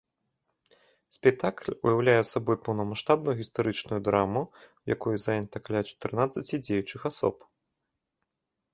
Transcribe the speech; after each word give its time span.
Спектакль 1.15 1.69
уяўляе 1.85 2.15
сабой 2.31 2.57
поўнамаштабную 2.69 3.37
гістарычную 3.43 4.01
драму, 4.09 4.43
у 4.83 4.95
якой 4.95 5.15
занята 5.29 5.57
каля 5.67 5.81
чатырнаццаці 5.93 6.55
дзеючых 6.67 7.01
асоб. 7.13 7.35